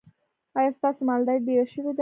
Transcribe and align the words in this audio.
ایا 0.57 0.71
ستاسو 0.77 1.01
مالداري 1.09 1.41
ډیره 1.47 1.65
شوې 1.71 1.81
ده؟ 1.85 1.89